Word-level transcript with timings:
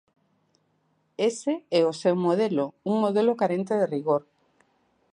Ese 1.29 1.53
é 1.79 1.81
o 1.91 1.97
seu 2.01 2.15
modelo, 2.25 2.65
un 2.91 2.95
modelo 3.03 3.33
carente 3.41 3.73
de 3.77 3.89
rigor. 3.95 4.21